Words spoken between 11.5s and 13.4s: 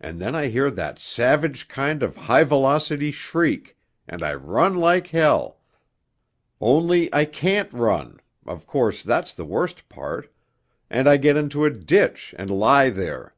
a ditch and lie there